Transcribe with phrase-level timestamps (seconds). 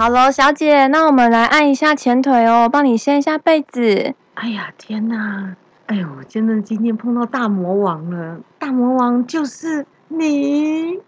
[0.00, 4.14] 好喽，小姐，那我们来按一下前腿哦，帮你掀一下被子。
[4.32, 5.54] 哎呀，天哪！
[5.88, 10.98] 哎呦，真的今天碰到大魔王了，大魔王就是你。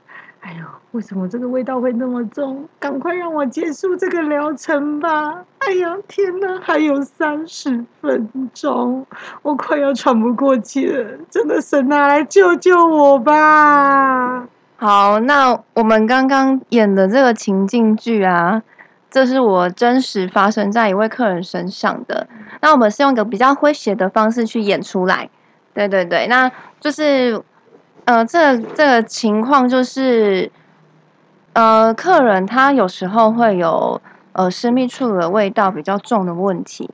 [0.41, 2.69] 哎呦，为什么这个味道会那么重？
[2.79, 5.43] 赶快让我结束这个疗程吧！
[5.61, 9.07] 哎呀，天哪，还有三十分钟，
[9.41, 14.47] 我快要喘不过气了，真的，神啊，来救救我吧！
[14.77, 18.61] 好，那我们刚刚演的这个情境剧啊，
[19.13, 22.27] 这是我真实发生在一位客人身上的。
[22.63, 25.29] 那我们是用一个比较诙谐的方式去演出来。
[25.75, 27.41] 对对对，那就是，
[28.07, 30.51] 呃，这这个情况就是，
[31.53, 34.01] 呃，客人他有时候会有
[34.33, 36.91] 呃私密处的味道比较重的问题。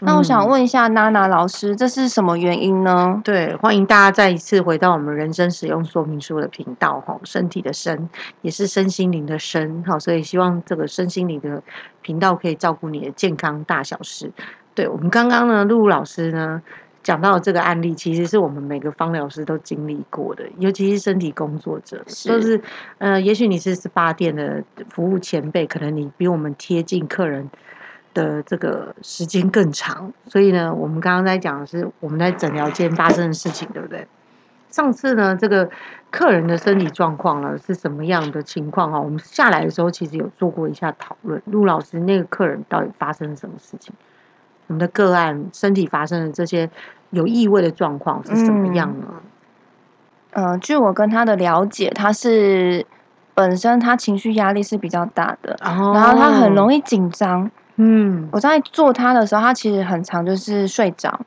[0.00, 3.20] 那我想问一下娜娜老师，这是什么原因呢？
[3.24, 8.08] 对，欢迎大家再一次回到我们人生使用说明书的频道哈，身体的身
[8.42, 11.62] 也是身心灵的身哈，所以希望这个身心灵的
[12.00, 14.30] 频道可以照顾你的健康大小事。
[14.74, 16.62] 对我们刚刚呢，露露老师呢
[17.02, 22.60] 讲到这个案例，其实是我们每个方疗师都经历过的，尤其是身体工作者，就是
[22.98, 27.50] 呃，也许你是 SPA 店的服务前辈，可能你比我们贴近客人。
[28.14, 34.06] 的这个时间更长，所以呢，我们刚刚在讲的是我们在诊疗间发生的事情，对不对？
[34.70, 35.70] 上次呢，这个
[36.10, 39.00] 客人的身体状况呢是什么样的情况啊？
[39.00, 41.40] 我们下来的时候其实有做过一下讨论。
[41.46, 43.94] 陆老师，那个客人到底发生了什么事情？
[44.66, 46.68] 我们的个案身体发生的这些
[47.10, 49.06] 有异味的状况是什么样呢？
[50.32, 52.84] 呃，据我跟他的了解，他是
[53.32, 57.50] 本身他情绪压力是比较大的，然后他很容易紧张。
[57.78, 61.20] 嗯，我在做它的时候，它其实很长就是睡着，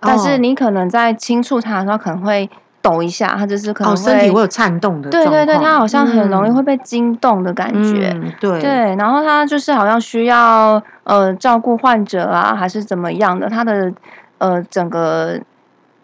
[0.00, 2.48] 但是你可能在轻触它的时候，可能会
[2.80, 5.10] 抖一下，它就是可能身体会有颤动的。
[5.10, 8.16] 对对对，它好像很容易会被惊动的感觉。
[8.40, 13.92] 对对，然后它就是好像需要呃照顾患者啊，还是怎么样的，它的
[14.38, 15.38] 呃整个。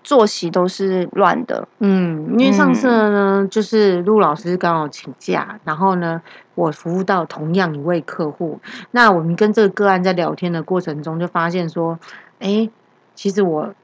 [0.05, 6.21] 作息都是乱的，嗯，因为上次呢，就是陆老师刚好请假，然后呢，
[6.55, 8.61] 我服务到同样一位客户，
[8.93, 11.99] 那我们跟这个个案在聊天的过程中，就发现说，
[12.39, 12.71] 哎，
[13.17, 13.75] 其实我。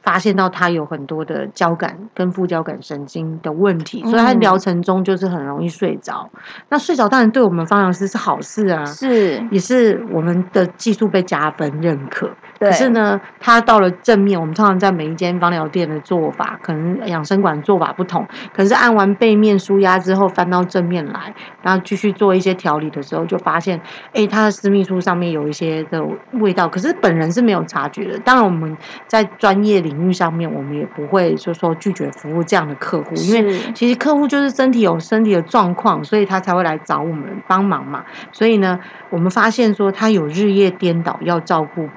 [0.00, 6.30] 发现到他有很多的交感跟副交感神经的问题，所以他疗程中就是很容易睡着。
[6.70, 12.30] 那睡着当然对我们方疗师是好事啊，是也是我们的技术被加分认可。
[12.58, 18.26] 可是呢，他到了正面，我们通常在每一间芳疗店的做法，可能养生馆做法不同。
[18.52, 21.32] 可是按完背面舒压之后，翻到正面来，
[21.62, 23.80] 然后继续做一些调理的时候，就发现，
[24.12, 28.18] 哎，他的私密处上面有一些的味道，可是本人是没有察觉的。
[28.18, 28.76] 当然我们
[29.06, 38.04] 在专业领域上面，我们也不会就说拒绝服务这样的客户，因为其实客户就是身体有身体的状况，所以他才会来找我们帮忙嘛。
[38.32, 38.80] 所以呢，
[39.10, 41.88] 我们发现说他有日夜颠倒要照顾，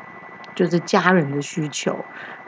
[0.55, 1.95] 就是家人的需求，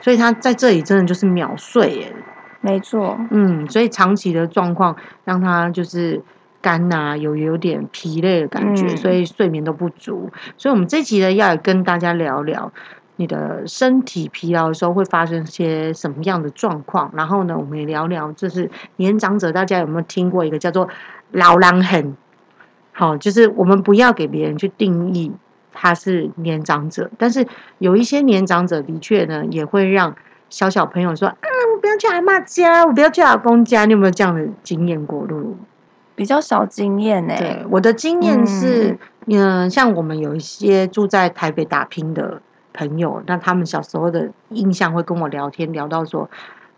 [0.00, 2.12] 所以他在这里真的就是秒睡耶。
[2.60, 6.22] 没错，嗯，所以长期的状况让他就是
[6.62, 10.30] 肝呐有有点疲累的感觉，所以睡眠都不足。
[10.56, 12.72] 所以我们这期呢要跟大家聊聊。
[13.16, 17.12] 你的身体疲劳的时候会发生些什么样的状况？
[17.14, 20.88] 然后呢，我们也聊聊，就是年长者，大家有没有听过一个叫做
[21.30, 22.16] “老狼痕”？
[22.90, 25.30] 好，就是我们不要给别人去定义
[25.74, 27.46] 他是年长者，但是
[27.78, 30.16] 有一些年长者的确呢，也会让
[30.48, 31.36] 小小朋友说：“啊，
[31.74, 35.26] 我不要去阿妈家，我不要去阿公家。”你有没有这样的经验过？
[35.26, 35.56] 露露
[36.14, 37.34] 比较少经验呢。
[37.36, 38.96] 对，我的经验是，
[39.26, 42.40] 嗯，像我们有一些住在台北打拼的。
[42.76, 46.28] 朋友，那他们小时候的印象会跟我聊天，聊到说，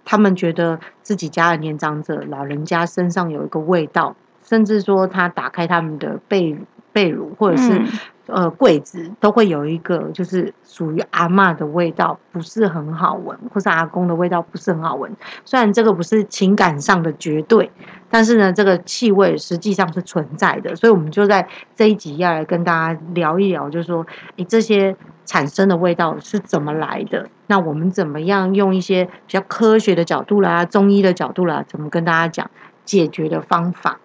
[0.05, 6.55] 他们觉得自己家的年长者老人家身上有一个味道，甚至说他打开他们的被
[6.93, 7.83] 被褥或者是
[8.27, 15.11] 呃柜子，都会有一个就是属于阿妈的味道，不是很好闻，或是阿公的味道不是很好闻。
[15.45, 17.71] 虽然这个不是情感上的绝对，
[18.11, 20.75] 但是呢，这个气味实际上是存在的。
[20.77, 24.07] 所以我们就在这一集要来跟大家聊一聊，就是说
[24.37, 24.97] 你这些。
[25.29, 27.29] 产生的味道是怎么来的？
[27.49, 32.49] 那我们怎么样用一些比较科学的角度啦、中医的角度啦，怎么跟大家讲
[32.85, 33.99] 解决的方法？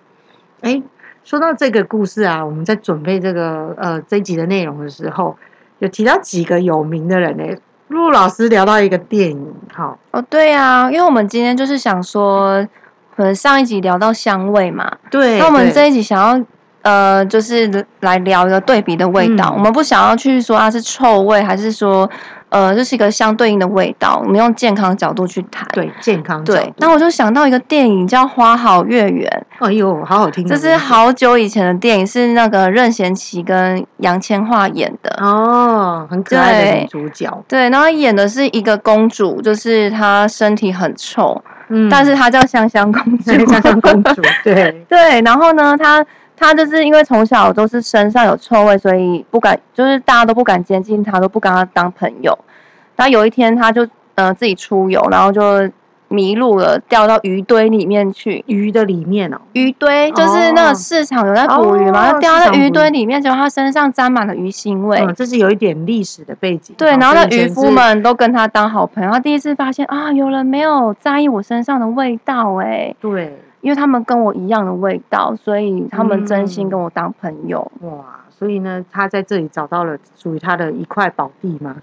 [0.61, 0.81] 哎，
[1.23, 5.37] 说到这个故事啊，我们在准备这个呃这一集的内容的时候，
[5.79, 7.43] 有提到几个有名的人呢。
[7.89, 12.65] 陆老师聊到一个电影，好哦，对啊，因为我们今天就是想说，
[13.15, 16.45] 可能上一集聊到香味嘛，对，那我们这一集想要
[16.81, 19.45] 呃，就是来聊一个对比的味道。
[19.49, 22.09] 嗯我们不想要去说它是臭味，还是说
[22.49, 24.19] 呃，这是一个相对应的味道。
[24.23, 25.67] 我们用健康角度去谈。
[25.73, 35.15] 对健康角对，那我就想到一个电影叫《花好月圆哎呦，好好听的这，是好久以前的电影，是那个任贤齐跟杨千嬅演的。
[35.21, 43.31] 哦，很可爱的女主角，对，然后演的是一个公主，就是她身体很臭，嗯但是她叫香香公主。
[43.45, 46.03] 香香公主，对， 对，然后呢，她
[46.41, 52.35] 他就是因为从小都是身上有臭味，所以不敢，就是大家都不敢接近他，都不跟他当朋友。
[52.95, 55.69] 然后有一天，他就呃自己出游，然后就
[56.11, 58.43] 迷路了，掉到鱼堆里面去。
[58.47, 64.99] 鱼的里面哦，鱼堆就是那哦个市场有在捕鱼嘛，掉到鱼堆里面，结果他身上沾满了鱼腥味。
[64.99, 69.11] 嗯，这是有一点历史的背景，对，哦然后那渔夫们都跟他当好朋友。
[69.11, 77.71] 他第一次发现啊，有人没有在意我身上的味道哎，对，因为他们跟我一样的味道，所以他们真心嗯跟我当朋友。
[77.81, 81.77] 哇，所以呢，他在这里找到了属于他的一块宝地嘛。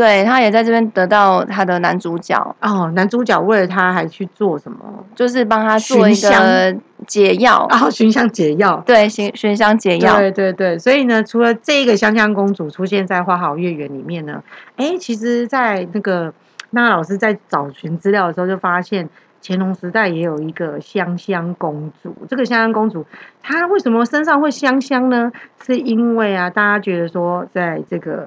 [0.00, 4.78] 对他也在这边得到他的男主角，哦，男主角为了他还去做什么？
[5.14, 6.74] 就是帮他做一寻个
[7.06, 8.82] 解药，然后寻香解药。
[8.86, 10.16] 对，寻寻香解药。
[10.16, 14.42] 对对对，所以呢，除了这个香香公主出现在《花好月圆》里面呢，
[14.76, 16.32] 哎，其实，在那个
[16.70, 19.06] 那老师在找寻资料的时候，就发现
[19.42, 22.16] 乾隆时代也有一个香香公主。
[22.26, 23.04] 这个香香公主，
[23.42, 25.30] 她为什么身上会香香呢？
[25.62, 28.26] 是因为啊，大家觉得说，在这个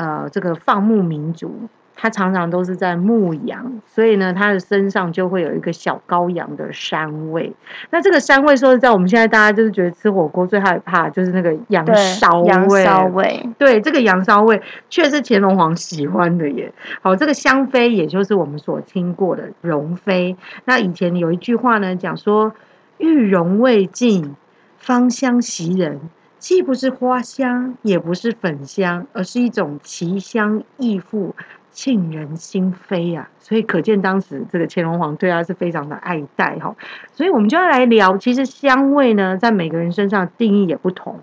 [0.00, 1.68] 呃这个放牧民族。
[2.02, 7.52] 他常常都是在牧羊，所以呢，他的身上就会有一个小羔羊的膻味。
[7.90, 12.82] 那这个膻味，说实在，我们现在大家就是觉得吃火锅最害怕就是那个羊对，骚羊味。
[12.86, 16.72] 骚味，对，这个羊骚味却是乾隆皇喜欢的耶。
[17.02, 20.34] 好，这个香妃也就是我们所听过的容妃。
[20.64, 22.54] 那以前有一句话呢，讲说
[22.96, 24.34] 玉容未尽，
[24.78, 26.00] 芳香袭人。
[26.40, 31.30] 既不是花香，也不是粉香，而是一种奇香异馥，
[31.70, 33.30] 沁人心扉啊！
[33.38, 36.74] 所以可见当时这个乾隆皇对她是非常的爱戴哈。
[37.12, 41.20] 所以我们就要来聊，其实香味呢，在每个人身上定义也不同。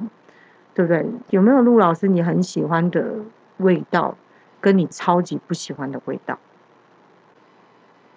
[0.73, 1.03] 对不对？
[1.31, 3.03] 有没有陆老师你很喜欢的
[3.57, 4.15] 味道，
[4.61, 6.37] 跟你超级不喜欢的味道？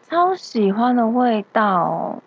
[0.06, 2.22] 超喜欢的味道。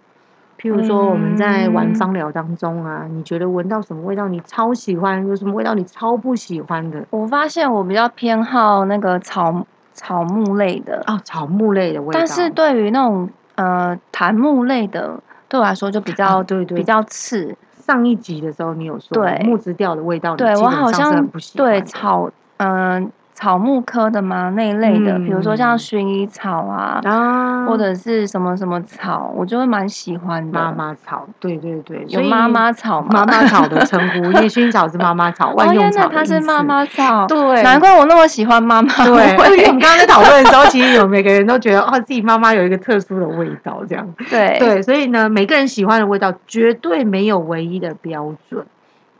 [0.63, 7.05] 譬如说我们在玩嗯芳疗当中啊，你觉得闻到什么味道你超喜欢，有什么味道你超不喜欢的？
[7.09, 12.17] 我发现我比较偏好那个草草木类的，哦，草木类的味道。
[12.17, 15.19] 但是对于那种呃檀木类的，
[15.49, 17.53] 对我来说就比较、啊对对比较刺。
[17.85, 30.51] 上一集的时候你有说对木质调的味道，你对我好像很不喜欢对草嗯、草木科的吗那一类的，比如说像嗯薰衣草啊，啊，或者是什么什么草，我就会蛮喜欢的。
[30.51, 33.07] 妈妈草，对对对，有妈妈草吗？
[33.11, 39.79] 妈妈草的称呼，因为薰衣草是妈妈草， 万用草它是妈妈草，对，难怪我那么喜欢妈妈对，因为我味们。
[39.79, 44.07] 刚刚在讨论的时候，其实有每个人都觉得哦，自己妈妈有一个特殊的味道，这样。
[44.29, 48.65] 对对，所以呢，每个人喜欢的味道绝对没有唯一的标准。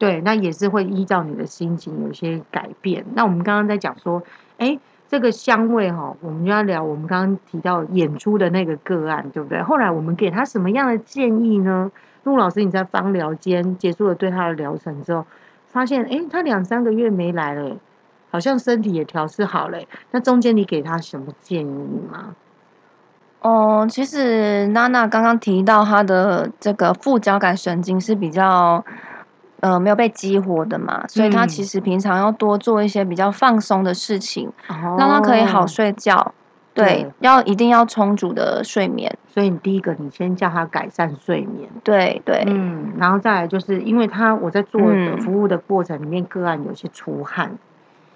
[0.04, 3.06] 对，那也是会依照你的心情有一些改变。
[3.14, 4.22] 那我们刚刚在讲说，
[4.58, 4.78] 哎，
[5.08, 9.64] 这个香味哈、我们就要聊我们刚刚提到演出的那个个案，对不对？
[9.64, 11.90] 后来我们给他什么样的建议呢？
[12.26, 15.26] 陆老师，你在芳疗间结束了对他的疗程之后，
[15.70, 17.78] 发现哎，他两三个月没来了，
[18.30, 19.80] 好像身体也调试好了。
[20.12, 22.36] 那中间你给他什么建议吗？
[23.40, 28.84] 哦，其实娜娜刚刚提到她的这个副交感神经是比较
[29.64, 31.48] 呃没有被激活的嘛，所以她嗯。
[31.48, 36.34] 其实平常要多做一些比较放松的事情，哦让他可以好睡觉。
[36.76, 39.16] 对对，要一定要充足的睡眠。
[39.28, 44.82] 所以你第一个，你先叫他改善睡眠，对对，嗯，然后再来就是因为他我在做
[45.20, 47.56] 服务的过程里面，个案有些出汗，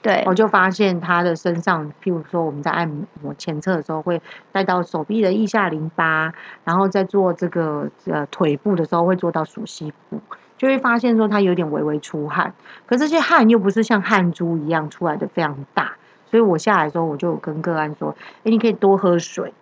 [0.01, 0.23] 对。
[0.25, 2.89] 我就发现他的身上，譬如说我们在按
[3.21, 4.19] 摩前侧的时候，会
[4.51, 10.19] 带到手臂的腋下淋巴，然后在做这个呃腿部的时候，会做到属膝部，
[10.57, 12.53] 就会发现说他有点微微出汗，
[12.85, 15.93] 可这些汗又不是像汗珠一样出来的非常大，
[16.25, 19.53] 所以我下来的时候，我就跟个案说，哎，你可以多喝水。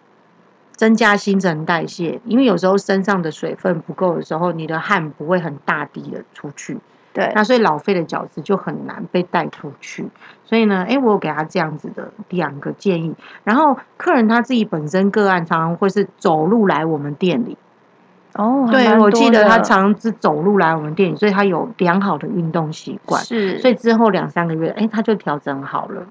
[0.78, 6.78] 增加新陈代谢，因为有时候身上的水分不够的时候，你的汗不会很大滴的出去，
[7.14, 10.10] 对那所以老废的角质就很难被带出去。
[10.44, 13.16] 所以呢，哎，我有给他这样子的两个建议。
[13.46, 17.58] 然后客人他自己本身个案常常会是走路来我们店里，
[18.36, 23.24] 哦，还对我记得他常常是走路来我们店里，所以他有良好的运动习惯。
[23.24, 26.01] 是，所以之后两三个月，诶，他就调整好了，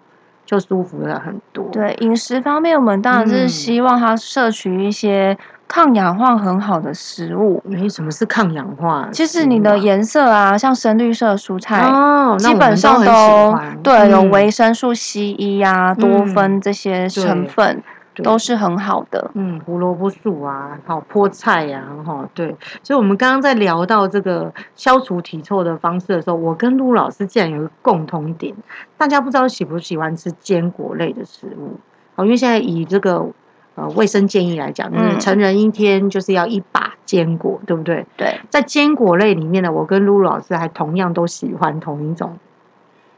[0.44, 1.64] 就舒服了很多。
[1.72, 7.62] 对饮食方面，我们当然是嗯希望他摄取一些抗氧化很好的食物。
[7.66, 17.82] 没什么是抗氧化，其实你的颜色啊，像深绿色蔬菜，哦，基本上都都对有嗯维生素 C、E 啊、多酚这些成分对
[18.22, 19.30] 都是很好的。
[19.34, 28.54] 嗯，胡萝卜素啊，好菠菜呀、哈，对，所以我们刚刚在聊到这个消除体臭的方式的时候，我跟陆老师竟然有一个共同点，
[28.96, 31.78] 大家不知道喜不喜欢吃坚果类的食物？
[32.16, 33.26] 哦，因为现在以这个
[33.74, 38.06] 呃卫生建议来讲，就是嗯成人一天就是要一把坚果，对不对？
[38.16, 42.38] 对，在坚果类里面呢，我跟陆老师还同样都喜欢同一种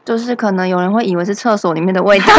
[0.03, 2.25] 就是可能有人会以为是厕所里面的味道。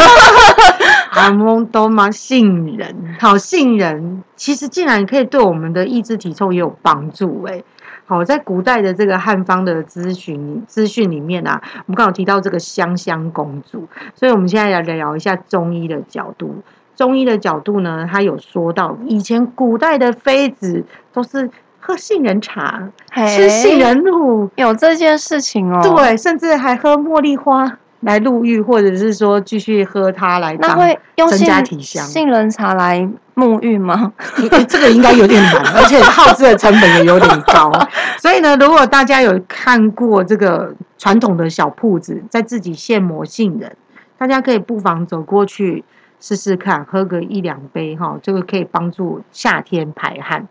[1.11, 7.63] 阿蒙多玛杏仁，好杏仁，其实竟然可以对我们的抑制体重也有帮助哎。
[8.05, 16.63] 好，在古代的这个汉方的咨询资讯里面啊，我们刚好提到这个香香公主，所以我们现在来聊一下中医的角度。
[16.95, 21.49] 中医的角度呢，他有说到，以前古代的妃子都是
[21.79, 32.05] 喝杏仁茶，吃杏仁露，有这件事情哦。，对，甚至还喝茉莉花来入浴，或者是说继续喝它来那当会用增杏加体香。
[32.05, 34.13] 杏仁茶来沐浴吗？
[34.37, 37.71] 诶这个应该有点难， 而且耗资的成本也有点高。
[38.17, 43.75] 所以呢，如果大家有看过这个传统的小铺子，在自己现磨杏仁，
[44.17, 45.83] 大家可以不妨走过去
[46.19, 50.47] 试试看，喝个一两杯哈，这个可以帮助夏天排汗。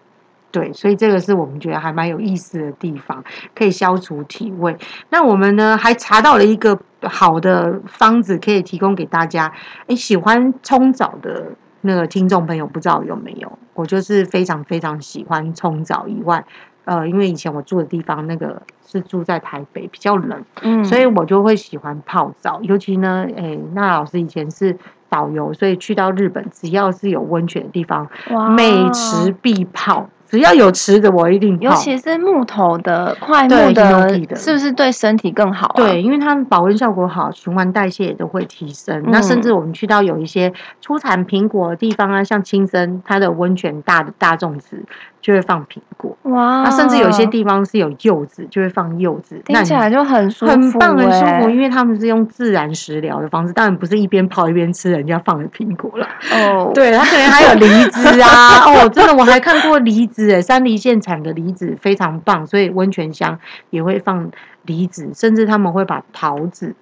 [0.50, 3.22] 对，所以这个是我们觉得还蛮有意思的地方，
[3.54, 4.76] 可以消除体味。
[5.10, 9.52] 那我们呢还查到了一个好的方子，可以提供给大家。
[9.88, 11.52] 诶，喜欢冲澡的
[11.82, 13.58] 那个听众朋友，不知道有没有？
[13.74, 16.44] 我就是非常非常喜欢冲澡以外，
[16.86, 22.58] 呃，因为以前我住的地方那个是住在台北，比较冷，嗯，所以我就会喜欢泡澡。
[22.62, 24.76] 尤其呢，诶，那老师以前是
[25.10, 30.08] 导游，所以去到日本，只要是有温泉的地方，哇每池必泡。
[30.28, 31.64] 只要有池子，我一定泡。
[31.64, 35.76] 尤其是木头的、块木的的是不是对身体更好、啊？
[35.76, 39.02] 对，，因为它保温效果好，循环代谢也都会提升。
[39.08, 44.85] 那甚嗯至我们去到有一些出产苹果的地方啊，像青森，它的温泉大的大众池
[45.20, 46.16] 就会放苹果。
[46.22, 49.40] 哇，那甚至有些地方是有柚子，就会放柚子。
[49.44, 56.06] 听起来就很舒服、很棒，很舒服，欸因为他们是用自然食疗的方式，当然不是一边泡一边吃人家放的苹果了。
[56.32, 63.38] 哦，对，它可能还有梨子啊， 哦，真的我还看过梨子，诶，山梨县产的梨子非常棒，所以温泉乡
[63.70, 64.30] 也会放
[64.62, 66.75] 梨子，甚至他们会把桃子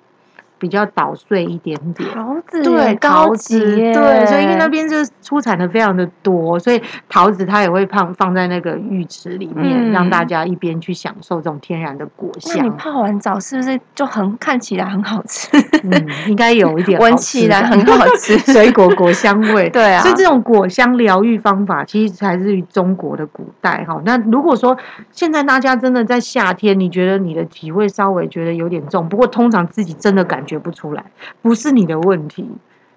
[0.58, 2.08] 比较捣碎一点点。
[2.10, 12.70] 桃子对，桃高级子，对，所以因为那边就是出产的非常的多，所以桃子它也会放放在那个浴池里面，嗯让大家一边去享受这种天然的果那你。
[12.70, 15.48] 泡完澡是不是就很看起来很好吃？
[15.82, 19.68] 嗯，应该有一点闻起来很好吃 水果果香味。
[19.70, 24.00] 对啊所以这种果香疗愈方法，其实来自于中国的古代哈。
[24.04, 24.76] 那如果说
[25.10, 31.04] 现在大家真的在夏天，你觉得你的体味稍微觉得有点重，不过通常自己真的感觉不出来，
[31.42, 32.48] 不是你的问题。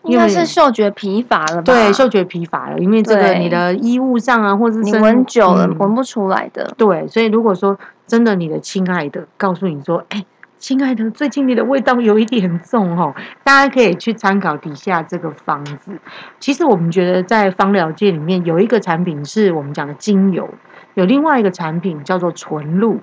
[0.03, 1.63] 应该是嗅觉疲乏了吧？
[1.63, 6.73] 对，嗅觉疲乏了，因为这个你的衣物上啊，或者是你身闻久了嗯闻不出来的。
[6.77, 7.77] 对，所以如果说
[8.07, 10.23] 真的你的亲爱的告诉你说，哎，
[10.57, 13.13] 亲爱的，最近你的味道有一点重哦，
[13.43, 15.91] 大家可以去参考底下这个方子。
[16.39, 20.49] 其实我们觉得在芳疗界里面有一个产品是我们讲的精油，
[20.93, 23.01] 有另外一个产品叫做纯露。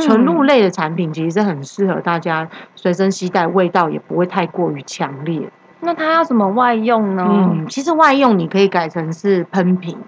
[0.00, 5.48] 纯露嗯类的产品其实是很适合大家随身携带，味道也不会太过于强烈。
[5.80, 7.26] 那它要怎么外用呢？
[7.28, 9.98] 嗯，其实外用你可以改成是喷瓶。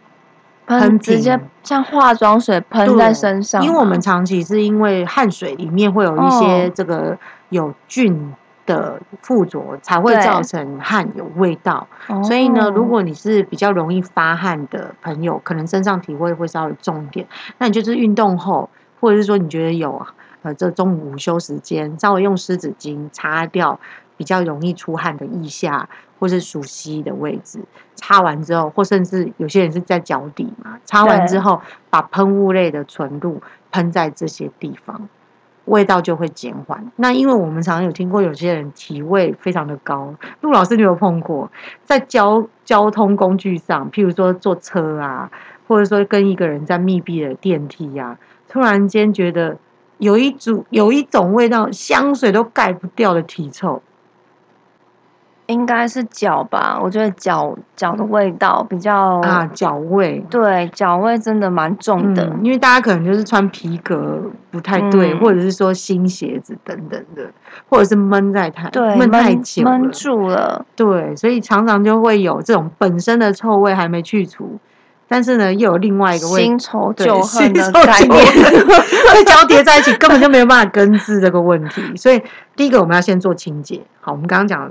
[0.66, 7.16] 喷喷直接像化妆水喷在身上，因为我们长期是因为汗水里面会有一些哦这个
[7.48, 8.34] 有菌
[8.66, 11.86] 的附着，才会造成汗有味道。
[12.08, 18.68] 哦所以呢，如果你是比较容易发汗的朋友，可能身上体味会稍微重一点，那你就是运动后，
[19.00, 20.06] 或者是说你觉得有
[20.42, 23.78] 呃这中午午休时间，稍微用湿纸巾擦掉
[24.16, 25.88] 比较容易出汗的腋下
[26.18, 27.60] 或是属膝的位置，
[27.94, 33.40] 擦完之后，或甚至有些人是在脚底嘛，擦完之对后把喷雾类的纯露
[33.70, 35.08] 喷在这些地方。
[35.66, 36.90] 味道就会减缓。
[36.96, 41.52] 那因为我们常常有听过有些人体味非常的高，陆老师你有碰过，
[41.84, 45.30] 在交交通工具上，譬如说坐车啊，
[45.66, 48.16] 或者说跟一个人在密闭的电梯啊，
[48.48, 49.58] 突然间觉得
[49.98, 53.82] 有一组有一种味道，香水都盖不掉的体臭。
[55.46, 60.22] 应该是脚吧，我觉得脚脚的味道比较啊，脚味。
[60.28, 62.22] 对，脚味真的蛮重的。
[62.24, 67.30] 嗯，因为大家可能就是穿皮革不太对，嗯或者是说新鞋子等等的，
[67.70, 70.66] 或者是闷在太对，闷太久了闷住了。
[70.76, 74.58] 对，所以常常就会有这种本身的臭味还没去除，
[75.08, 78.26] 但是呢，又有另外一个问新仇对旧恨的概念。
[79.14, 81.96] 会交叠在一起，根本就没有办法根治这个问题。
[81.96, 82.22] 所以
[82.54, 83.80] 第一个我们要先做清洁。
[84.00, 84.70] 好，我们刚刚讲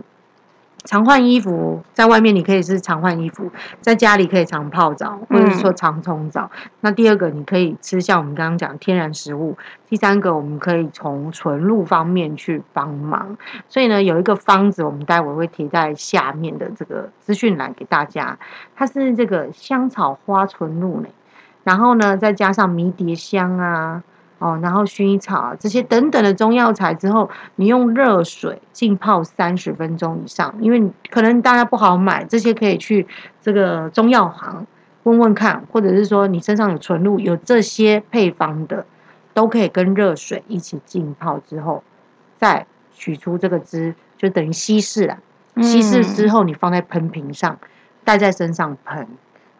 [0.83, 6.49] 常换衣服，在外面你可以是常换衣服，在家里可以常泡澡，或者是说常冲澡。
[6.81, 9.57] 那第二个你可以吃像我们刚刚讲天然食物。
[9.89, 13.37] 第三个我们可以从纯露方面去帮忙。
[13.67, 18.37] 所以呢，有一个方子，我们待会会贴在下面的这个资讯栏给大家。
[18.75, 21.07] 它是这个香草花纯露呢，
[21.63, 24.03] 然后呢再加上迷迭香啊。
[24.39, 33.07] 哦，然后薰衣草啊这些等等的中药材之后，你用热水浸泡三十分钟以上，因为可能大家不好买，这些可以去
[33.41, 34.67] 这个中药行
[35.03, 38.85] 问问看，或者是说你身上有存露，有这些配方的，
[39.33, 41.83] 都可以跟热水一起浸泡之后，
[42.37, 45.17] 再取出这个汁，就等于稀释了。
[45.63, 47.57] 稀释之后，你放在喷瓶上，
[48.03, 49.07] 戴在身上喷。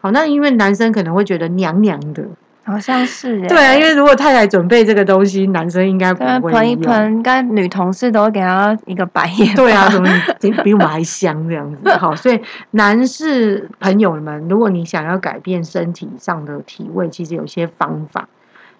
[0.00, 2.24] 好，那因为男生可能会觉得娘娘的。
[2.68, 3.48] 好像是耶。
[3.48, 6.82] 对啊，因为如果太太准备这个东西，男生应该不会对喷一用。
[6.82, 9.54] 喷，应该女同事都会给他一个白眼。
[9.56, 10.08] 对啊，怎么
[10.38, 11.88] 比比我们还香这样子？
[11.96, 12.40] 好，所以
[12.72, 18.28] 男士朋友们，如果你想要改变身体上的体味，其实有些方法。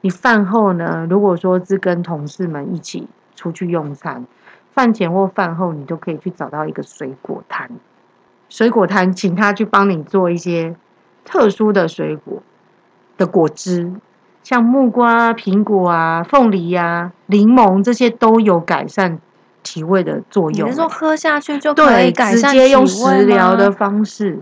[0.03, 4.25] 你饭后呢，如果说是跟同事们一起出去用餐，
[4.73, 7.69] 饭前或饭后，你都可以去找到一个水果摊，
[8.49, 10.77] 水果摊请他去帮你做一些
[11.25, 12.41] 特殊的水果
[13.19, 13.93] 的果汁，
[14.43, 19.19] 像木瓜、苹果啊、凤梨啊、柠檬这些都有改善
[19.63, 20.67] 体味的作用。
[20.69, 24.39] 你是说喝下去就可，以改善直接用食疗的吗方式，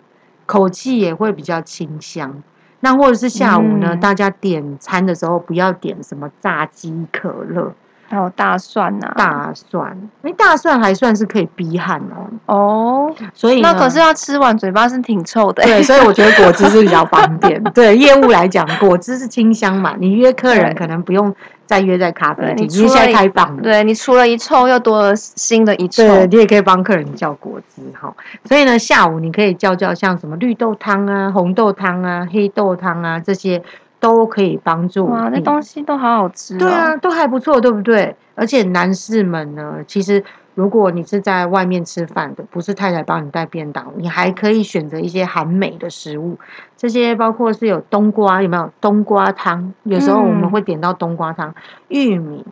[0.47, 2.43] 口气也会比较清香。
[2.81, 7.73] 那或者是下午呢，嗯大家点餐的时候不要点什么炸鸡、可乐、
[8.09, 12.27] 还有大蒜呐、大蒜，因为大蒜还算是可以逼汗哦。
[12.47, 15.63] 哦，所以那可是要吃完嘴巴是挺臭的。
[15.65, 17.63] 对，所以我觉得果汁是比较方便。
[17.75, 21.35] 对业务来讲，果汁是清香嘛，你约客人可能不用
[21.67, 23.63] 再约在咖啡对厅，因为现在你除了一开放了。
[23.63, 26.03] 对你除了一臭，又多了新的一臭。
[26.07, 28.15] 对，你也可以帮客人叫果汁哈。
[28.45, 33.61] 所以呢，下午你可以叫叫像什么绿豆汤啊、红豆汤啊、黑豆汤啊这些，
[33.99, 36.59] 都可以帮助哇，那东西都好好吃、哦。
[36.59, 38.15] 对啊，，都还不错，对不对？
[38.35, 40.23] 而且男士们呢，其实
[40.55, 46.39] 如果你是在外面吃饭的，不是太太帮你带便当，你还可以选择一些含美的食物，
[46.77, 49.73] 这些包括是有冬瓜，有没有冬瓜汤？
[49.85, 51.55] 有时候我们嗯会点到冬瓜汤，
[51.89, 52.45] 玉米，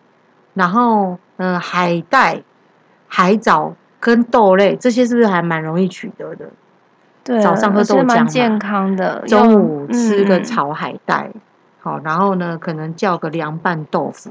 [0.54, 2.42] 然后呃海带、
[3.06, 6.46] 海藻跟豆类，这些是不是还蛮容易取得的？
[7.24, 9.22] 对，早上喝豆浆健康的。
[9.26, 11.30] 中午吃个嗯炒海带，
[11.80, 14.30] 好，然后呢，可能叫个凉拌豆腐，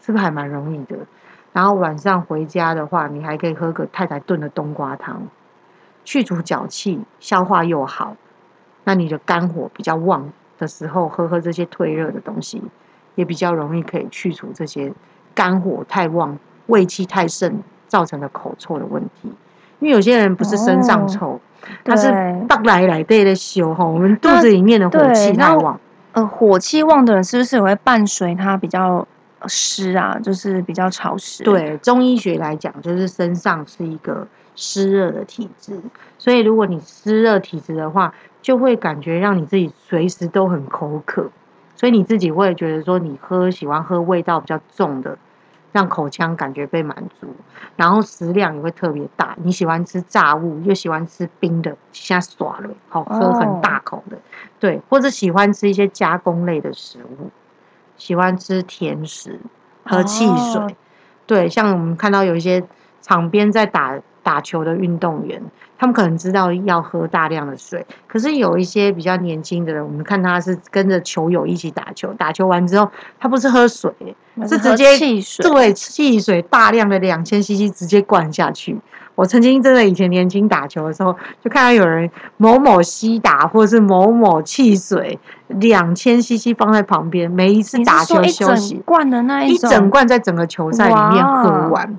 [0.00, 0.96] 是不是还蛮容易的？
[1.52, 5.22] 然后晚上回家的话，你还可以喝个太太炖的冬瓜汤，
[6.04, 8.16] 去除脚气，消化又好。
[8.84, 12.62] 那你的肝火比较旺的时候，喝喝这些退热的东西，
[13.14, 14.92] 也比较容易可以去除这些
[15.34, 19.32] 肝火太旺、胃气太盛造成的口臭的问题。
[19.78, 21.40] 因为有些人不是身上哦臭，
[21.84, 25.78] 他是对大来来对的修哈，我们肚子里面的火气那太旺。
[26.12, 29.06] 呃，火气旺的人是不是也会伴随他比较
[29.40, 30.18] 呃湿啊？
[30.22, 35.78] 就是比较潮湿。，对中医学来讲，就是身上是一个湿热的体质，
[36.18, 41.28] 所以如果你湿热体质的话，就会感觉让你自己随时都很口渴，
[41.74, 45.18] 所以你自己会觉得说你喝喜欢喝味道比较重的，
[45.76, 47.28] 让口腔感觉被满足，
[47.76, 49.36] 然后食量也会特别大。
[49.42, 54.16] 你喜欢吃炸物，又喜欢吃冰的，现在耍了，好喝很大口的，
[54.58, 57.30] 对，或者喜欢吃一些加工类的食物，
[57.98, 59.38] 喜欢吃甜食，
[59.84, 60.62] 喝汽水。
[60.62, 60.70] 哦
[61.26, 62.62] 对，像我们看到有一些
[63.02, 65.40] 场边在打打球的运动员，
[65.78, 73.92] 他们可能知道要喝大量的水，可是有一些比较年轻的人，我们看他是跟着球友一起打球，打球完之后，他不是喝水，
[74.48, 75.48] 是直接汽水。
[75.48, 78.76] 对汽水大量的两千 CC 直接灌下去。
[79.14, 91.98] 我曾经真的以前年轻打球的时候，就看到有人某某西打或者是某某汽水两千 CC 放在旁边，每一次打球说一整休息，罐的那一，一整罐在整个球赛里面喝哇完，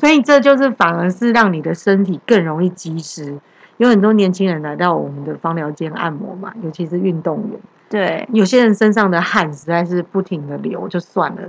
[0.00, 3.38] 所以这就是反而是让你的身体更容易积湿。
[3.76, 7.58] 有很多年轻人来到我们的芳疗间按摩嘛，尤其是运动员，
[7.88, 11.42] 对，有些人身上的汗实在是不停的流，就算了，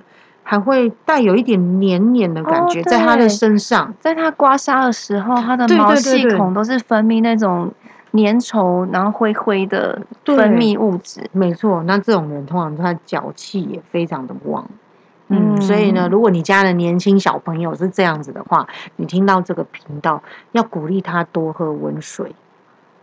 [0.43, 3.93] 还会带有一点黏黏的感哦觉在他的身上。
[3.99, 7.69] 在他刮痧的时候，他的毛细孔都是分泌那种
[8.13, 11.29] 粘稠，然后灰灰的分泌物质。
[11.33, 14.65] 没错，那这种人通常他脚气也非常的旺。
[15.31, 18.67] 嗯，嗯所以呢，如果你家的年轻小朋友是这样子的话，
[18.97, 22.35] 你听到这个频道，要鼓励他多喝温水。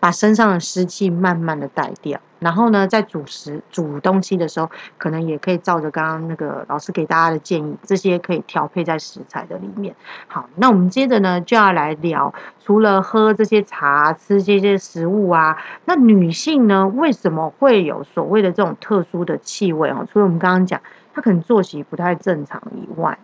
[0.00, 2.20] 把身上的湿气慢慢的带掉。
[2.38, 9.96] 然后呢，在煮食煮东西的时候，可能也可以照着刚刚那个老师给大家的建议，这些可以调配在食材的里面。
[10.28, 20.06] 好，那我们接着呢就要来聊，除了喝这些茶、吃这些食物啊，那女性呢为什么会有所谓的这种特殊的气味哦？
[20.12, 20.80] 除了我们刚刚讲，
[21.18, 23.18] 她可能作息不太正常以外，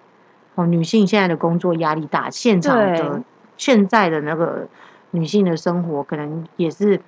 [0.57, 3.22] 哦，女性现在的工作压力大，现场的
[3.57, 4.66] 现在的那个
[5.12, 7.00] 女性的生活可能也是。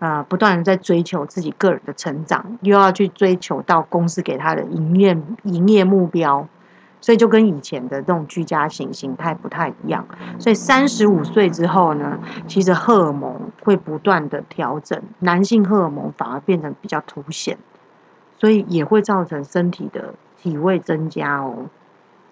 [0.00, 6.46] 啊、不断的在追求自己个人的成长，又要去追求到公司给她的营业营业目标，
[7.00, 10.06] 所以就跟以前的这种居家型形态不太一样。
[10.38, 17.58] 所以三十五岁之后呢，其实荷尔蒙会不断的调整，男性荷尔蒙反而变成比较凸显，
[18.38, 21.66] 所以也会造成身体的体味增加哦。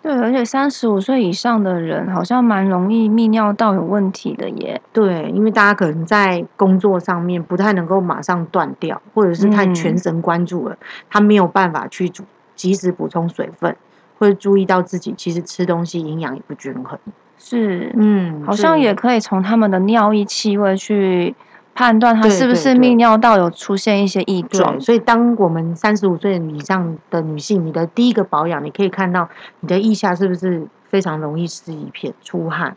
[0.03, 4.81] 对，而且三十五岁以上的人好像蛮容易泌尿道有问题的耶。
[4.93, 10.79] 对，因为大家可能在工作上面不太能够马上断掉，或者是太嗯全神贯注了，
[11.11, 12.23] 他没有办法去煮
[12.55, 13.75] 及时补充水分，
[14.21, 16.97] 或者注意到自己其实吃东西营养也不均衡。
[17.37, 21.35] 是，嗯，好像也可以从他们的尿液气味去
[21.77, 24.81] 判断他是不是泌尿道有出现一些异状，。
[24.81, 29.29] 所以当我们三十五岁以上的女性，你的第一个保养，你可以看到
[29.61, 32.75] 你的腋下是不是非常容易湿一片、出汗。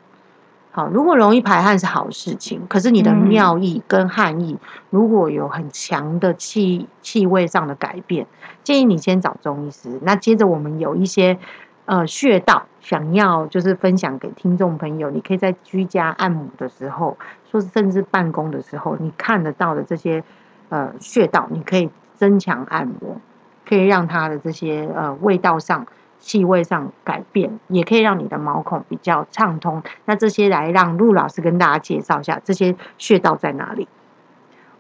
[0.72, 4.58] 好，如果容易排汗是好事情，可是你的嗯尿液跟汗液
[4.90, 8.28] 如果有很强的气气味上的改变，
[8.64, 9.98] 建议你先找中医师。
[10.04, 11.40] 那接着我们有一些
[11.90, 17.18] 呃穴道，想要就是分享给听众朋友，你可以在居家按摩的时候，
[17.50, 20.24] 说甚至办公的时候，你看得到的这些
[20.70, 23.20] 呃穴道，你可以增强按摩，
[23.68, 25.88] 可以让它的这些呃味道上、
[26.20, 29.82] 气味上改变，也可以让你的毛孔比较畅通。
[30.06, 33.88] 那这些来让陆老师跟大家介绍一下这些穴道在哪里。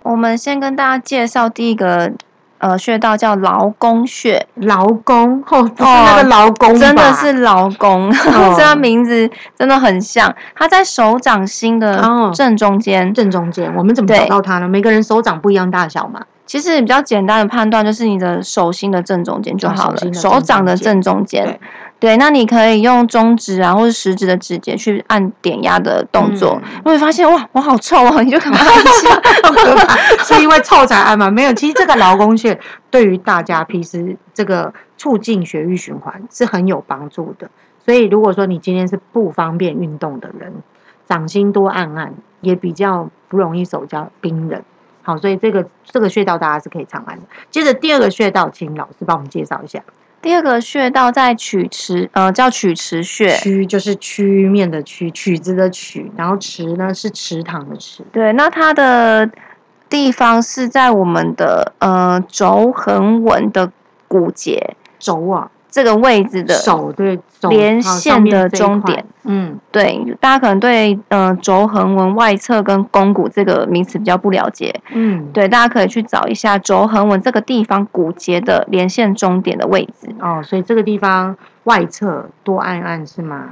[0.03, 2.13] 我们先跟大家介绍第一个
[2.59, 10.33] 呃穴道叫劳宫穴，劳宫哦，不是那个劳宫吧、真的是劳宫，哦 这个名字真的很像。
[10.55, 13.13] 它在手掌心的哦正中间。
[13.13, 13.73] 正中间。
[13.75, 14.67] 我们怎么找到它呢？
[14.67, 16.21] 每个人手掌不一样大小嘛。
[16.45, 21.59] 其实比较简单的判断就是你的手心的正中间就好了，手掌的正中间。
[21.99, 29.21] 对，那你可以用中指啊，或者食指的指节去按点压的动作，嗯你会发现哇，我好臭哦，你就赶快按一下。
[30.23, 31.29] 是因为臭才按吗？
[31.29, 32.57] 没有，其实这个劳宫穴
[32.89, 37.49] 对于大家平时这个促进血液循环是很有帮助的。
[37.85, 40.53] 所以如果说你今天是不方便运动的人，
[41.05, 44.61] 掌心多按按，也比较不容易手脚冰冷。
[45.01, 47.23] 好，所以这个这个穴道大家是可以常按的。
[47.49, 49.81] 接着第二个穴道，请老师帮我们介绍一下。
[50.21, 53.29] 第二个穴道在曲池，呃，叫曲池穴。
[53.37, 58.03] 曲就是曲面的曲，曲子的曲，然后池呢是池塘的池。
[58.11, 59.29] 对，那它的
[59.89, 63.71] 地方是在我们的呃轴横纹的
[64.07, 69.05] 骨节轴啊，这个位置的手对连线的终点。
[69.23, 83.49] 嗯，对，大家可能对呃轴横纹外侧跟肱骨这个名词比较不了解，嗯，对，大家可以去找一下轴横纹这个地方骨节的连线终点的位置，哦，所以这个地方外侧多按按是吗？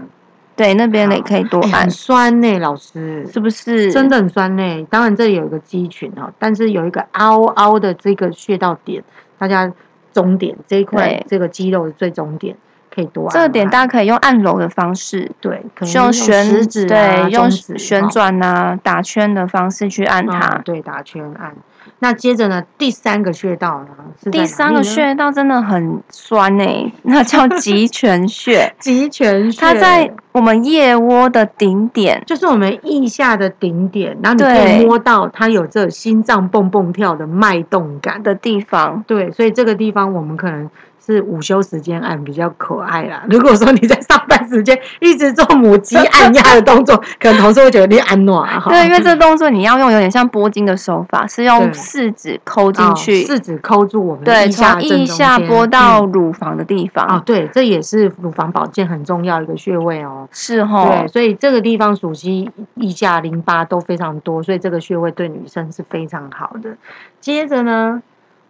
[0.56, 1.72] 对，那边好也可以多按。
[1.72, 3.92] 哎很，酸呢、老师，是不是？
[3.92, 9.04] 真的很酸呢、当然这里有一个肌群哦，但是有一个凹凹的这个穴道点，
[9.38, 9.72] 大家
[10.18, 12.56] 终点这一块这个肌肉的最终点
[12.90, 13.34] 可以多按按。
[13.34, 20.56] 这个点大家可以用按揉的方式，对，可能用旋食指啊对，用旋哦转呐、打圈的方式去按它。
[20.56, 21.56] 嗯对，打圈按。
[22.00, 32.22] 那接着呢，第三个穴道呢第三个穴道真的很酸呢、那叫 极泉穴，极泉穴，它在我们腋窝的顶点。
[32.26, 38.22] 就是我们腋下的顶点，然后你可以摸到它有这心脏蹦蹦跳的脉动感。
[38.22, 40.70] 的地方，对，所以这个地方我们可能
[41.08, 43.24] 是午休时间按比较可爱啦。
[43.30, 48.70] 如果说你在上班时间一直做母鸡按压的动作， 可能同事会觉得你按暖哈。
[48.70, 60.28] 对，因为这个动作你要用有点像拨筋的手法，是用四指抠进哦去，四指抠住我们的对，从腋下拨到嗯乳房的地方，哦，对，这也是乳房保健很重要一个穴位哦。
[60.32, 66.72] 是哦对，，所以这个地方属鸡、腋下、淋巴都非常多，所以这个穴位对女生是非常好的。
[67.22, 68.02] 接着呢，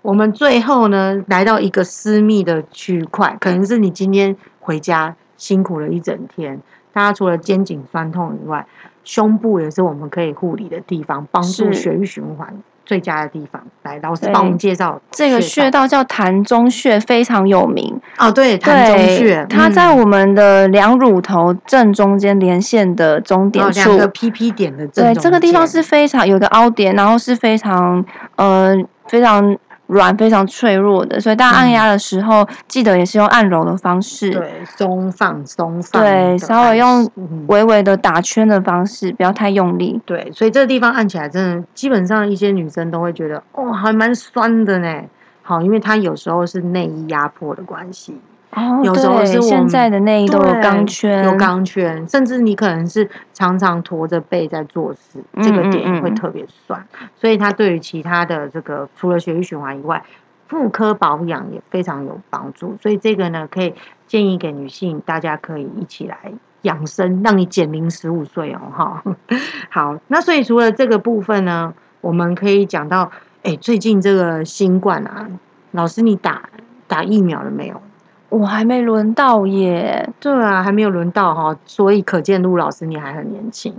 [0.08, 6.58] 我们最后呢来到一个私密的区块，可能是你今天回家辛苦了一整天，
[6.94, 8.66] 大家除了肩颈酸痛以外，
[9.04, 12.56] 胸部也是我们可以护理的地方，帮助血液循环。
[12.86, 13.62] 最佳的地方。
[13.84, 18.32] 来，老师帮我们介绍这个穴道叫膻中穴，非常有名哦。
[18.32, 25.04] 对，膻中穴，它在我们的两乳头正中间连线的中点处，两个 PP 点的正。
[25.04, 28.06] 对，这个地方是非常有个凹点，然后是非常
[28.38, 28.74] 呃
[29.10, 29.58] 非常。
[29.88, 37.10] 软非常脆弱的，所以大家按压的时候，记得也是用按揉的方式，对，松放松放，对，稍微用
[37.48, 40.00] 微微的打圈的方式，不要太用力。
[40.06, 45.02] 对，所以这个地方按起来真的，基本上一些女生都会觉得，哦，还蛮酸的呢。
[45.42, 48.20] 好，因为它有时候是内衣压迫的关系。
[48.52, 60.02] 哦，有时候是现在的内衣都有钢圈，有钢圈，甚至你可能是常常驼着背在做事，这个点会特别酸，所以它对于其他的这个除了血液循环以外，
[60.48, 62.78] 妇科保养也非常有帮助。
[62.82, 63.74] 所以这个呢，可以
[64.08, 66.18] 建议给女性，大家可以一起来
[66.62, 69.04] 养生，让你减龄十五岁哦，哈。
[69.70, 73.12] 好，那所以除了这个部分呢，我们可以讲到，
[73.44, 75.28] 哎，最近这个新冠啊，
[75.72, 76.50] 老师你打
[76.88, 77.82] 打疫苗了没有？
[78.30, 83.74] 我还没轮到耶，对啊，还没有轮到哈，所以可见陆老师你还很年轻。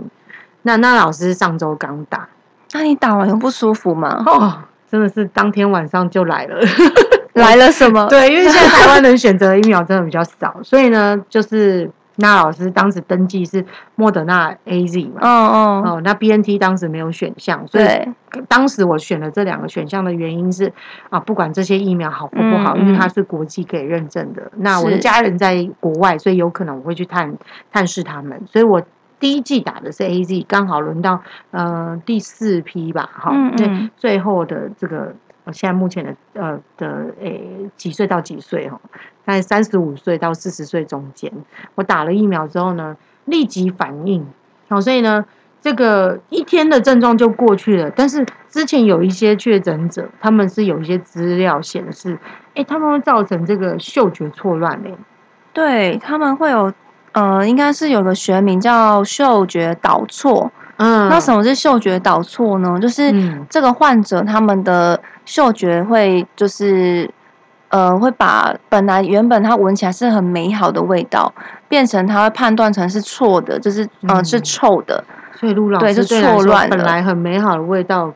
[0.63, 2.27] 那那老师上周刚打，
[2.73, 4.23] 那你打完有不舒服吗？
[4.25, 4.57] 哦，
[4.89, 6.59] 真的是当天晚上就来了，
[7.33, 8.07] 来了什么？
[8.09, 11.89] 对，因为现在台湾人选择疫苗真的比较少，所以呢，就是。
[12.19, 15.19] 那老师当时登记是莫德纳 A Z 嘛？
[15.21, 17.85] 哦哦哦，那 B N T 当时没有选项，所以
[18.47, 20.71] 当时我选了这两个选项的原因是
[21.09, 24.51] 啊，不管这些疫苗好或不好，因为它是国际可以认证的。
[24.57, 27.37] 那我的家人在国外，所以有可能我会去探
[27.71, 28.41] 探视他们。
[28.45, 28.81] 所以我
[29.19, 35.15] 第一季打的是 A Z，刚好轮到呃第四批吧，哈，对，最后的这个。
[35.51, 38.79] 现在目前的呃的诶几岁到几岁哈，
[39.25, 41.31] 在三十五岁到四十岁中间，
[41.75, 44.25] 我打了疫苗之后呢，立即反应
[44.67, 45.25] 好，所以呢，
[45.61, 47.89] 这个一天的症状就过去了。
[47.91, 52.17] 但是之前有一些确诊者，他们是有一些资料显示，
[52.55, 54.95] 哎，他们会造成这个嗅觉错乱嘞。
[55.51, 56.71] 对他们会有
[57.13, 60.51] 呃，应该是有个学名叫嗅觉导错。
[60.77, 62.79] 嗯，那什么是嗅觉导错呢？
[62.79, 63.11] 就是
[63.49, 67.07] 这个患者他们的嗅觉会就是，
[67.69, 71.31] 呃，会把本来原本它闻起来是很美好的味道，
[71.67, 75.03] 变成它会判断成是错的，就是呃是臭的。
[75.35, 78.11] 所以陆老师对是错乱，本来很美好的味道，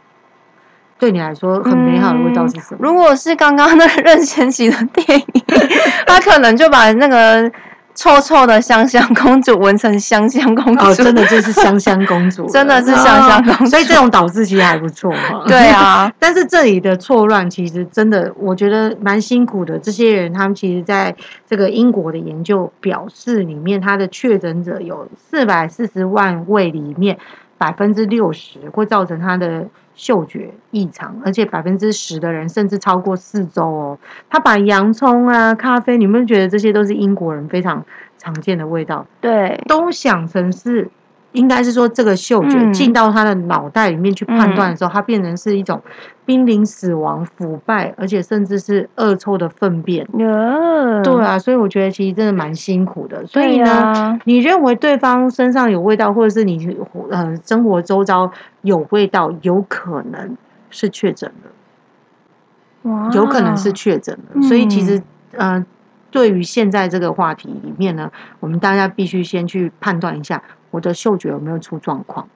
[0.98, 2.78] 对你来说很美好的味道是什么？
[2.80, 5.44] 如果是刚刚那任贤齐的电影，
[6.08, 7.52] 他可能就把那个。
[7.96, 15.44] 臭臭的香香公主闻成香香公主，哦，真的就是香香公主， 真的是香香公主，所以这种导致其实还不错哈。
[15.48, 19.78] 对啊， 但是这里的错乱其实真的，我觉得蛮辛苦的。
[19.78, 21.16] 这些人他们其实在
[21.48, 27.18] 这个英国的研究表示，里面他的确诊者有四百四十万位里面，
[27.64, 29.68] 百分之六十会造成他的。
[29.96, 34.00] 嗅觉异常，而且百分之十的人甚至超过四周哦。
[34.28, 37.86] 他把洋葱啊、咖啡，你们觉得这些都是英国人非常
[38.18, 39.06] 常见的味道？
[39.22, 40.90] 对，都想成是。
[41.34, 45.82] 应该是说，这个嗅觉进到他的脑袋里面去判断的时候，它变成是一种
[46.26, 50.08] 濒临死亡、腐败，而且甚至是恶臭的粪便。
[51.04, 53.26] 对啊，所以我觉得其实真的蛮辛苦的。
[53.26, 56.78] 所以呢，你认为对方身上有味道，或者是你
[57.10, 60.38] 呃生活周遭有味道，有可能
[60.70, 61.50] 是确诊的。
[63.14, 64.42] 有可能是确诊的。
[64.44, 65.66] 所以其实呃，
[66.12, 70.44] 对于现在这个话题里面呢，我们大家必须先去判断一下。
[70.74, 72.28] 我的嗅觉有没有出状况？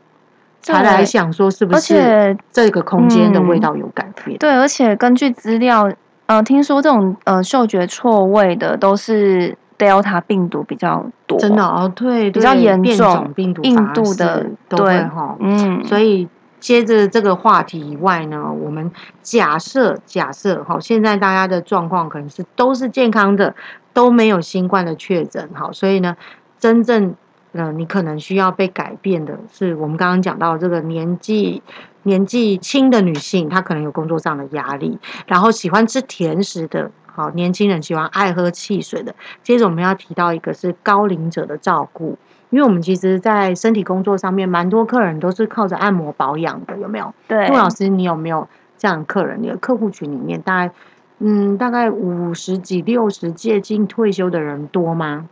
[0.60, 4.38] 才来想说是不是这个空间的味道有改变？
[4.38, 5.89] 对，而且根据资料，
[6.26, 16.28] 呃，听说这种呃嗅觉错位的都是 Delta 病毒比较多，真的哦，对，比较严重病毒，印度的对哈，嗯，所以
[16.60, 23.56] 接着这个话题以外呢，我们假设假设哈，现在大家的状况可能是都是健康的，
[23.93, 26.17] 都没有新冠的确诊，好，所以呢，
[26.60, 27.15] 真正。
[27.57, 31.63] 呃，你可能需要被改变的是，我们刚刚讲到这个年纪
[32.03, 39.15] 年纪轻的女性，她可能有工作上的压力，然后喜欢吃甜食的，好年轻人喜欢爱喝汽水的。
[39.41, 42.15] 接着我们要提到一个是高龄者的照顾，
[42.51, 47.11] 因为我们其实，在身体工作上面，蛮多客人都是靠着按摩保养的，有没有？
[47.27, 49.41] 对，陆老师，你有没有这样客人？
[49.41, 50.73] 你的客户群里面，大概
[51.17, 55.27] 嗯，大概五十几、六十接近退休的人多吗？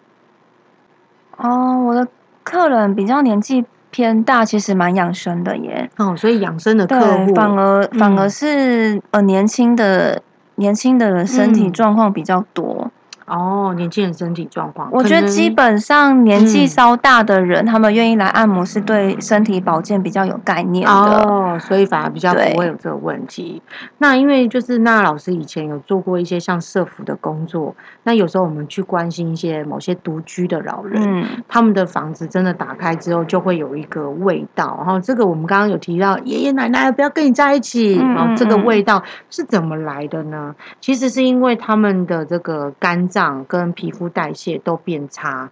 [1.38, 2.08] 哦，我的
[2.44, 5.90] 客人比较年纪偏大，其实蛮养生的耶。
[5.98, 10.22] 哦，所以养生的客户反而反而是呃年轻的
[10.56, 12.92] 年轻的人身体状况比较多。
[13.26, 20.94] 哦，年轻人身体状况，我觉得基本上年纪稍大的人，他们愿意来按摩，是对身体保健比较有概念的。
[20.94, 23.64] 哦，所以反而比较不会有这个问题。
[23.98, 34.76] 那因为就是那老师以前有做过一些像社服的工作，那有时候我们去关心一些某些独居的老人，他们的房子真的打开之后就会有一个味道。
[34.78, 37.96] 然后这个我们刚刚有提到，爷爷奶奶不要跟你在一起。
[37.96, 40.54] 然后这个味道是怎么来的呢？
[40.80, 43.10] 其实是因为他们的这个肝。
[43.16, 45.50] 脏跟皮肤代谢都变差，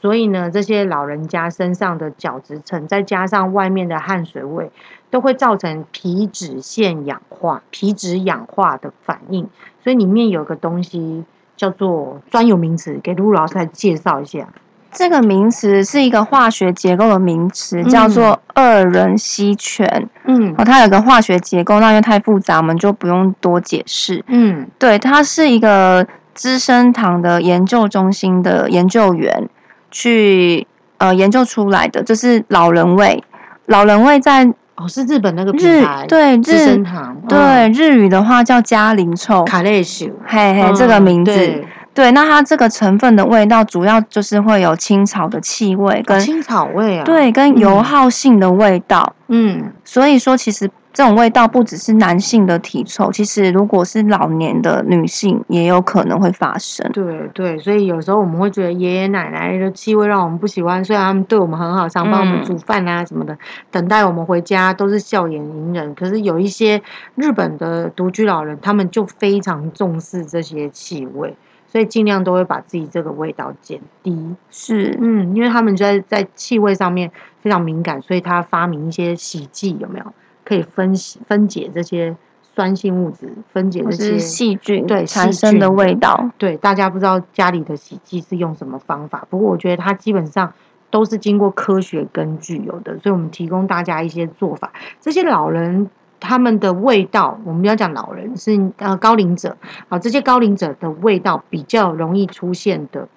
[0.00, 4.72] 所以呢，这些老人家身上的角质层，再加上外面的汗水味，
[5.10, 9.46] 都会造成皮脂腺氧化、皮脂氧化的反应。
[9.84, 14.48] 所以里面有个东西叫做专有名词，给陆老师来介绍一下。
[14.90, 20.08] 这个名词是一个化学结构的名词，叫做二人烯醛。
[20.24, 24.24] 嗯，哦，它有个化学结构，那因为太复杂，我们就不用多解释。
[24.28, 26.06] 嗯，对，它是一个。
[26.34, 29.48] 资生堂的研究中心的研究员
[29.90, 30.66] 去
[30.98, 33.22] 呃研究出来的，就是老人味。
[33.66, 41.64] 老人味在哦，是日本那个品牌对资生堂对日语的话叫嘉陵臭卡列修，嘿嘿，这个名字。
[41.94, 49.14] 对，那它这个成分的味道主要就是会有青草的气味，跟青草味啊，对，跟油耗性的味道。
[49.28, 56.90] 嗯，所以说其实这种味道不只是男性的体臭，其实如果是老年的女性也有可能会发生。
[56.92, 63.36] 对对，所以有时候我们会觉得爷爷奶奶的气味让我们不喜欢，虽然他们对我们很好，常帮我们煮饭啊什么的，
[63.70, 65.94] 等待我们回家都是笑颜迎人。
[65.94, 66.80] 可是有一些
[67.16, 71.34] 日本的独居老人，他们就非常重视这些气味。
[71.72, 80.04] 所以尽量都会把自己这个味道减低，是，嗯，因为他们在在气味上面非常敏感，所以他发明一些洗剂，有没有
[80.44, 80.94] 可以分
[81.26, 86.28] 分解这些酸性物质，分解这些细菌对产生的味道。
[86.36, 90.52] 对，大家不知道家里的洗剂是用什么方法，不过我觉得它基本上
[90.90, 94.74] 都是经过科学根据有的，所以我们提供大家一些做法。
[95.00, 95.88] 这些老人。
[96.22, 99.56] 他们的味道，我们要讲老人是呃高龄者
[99.88, 103.08] 啊，这些高龄者的味道比较容易出现的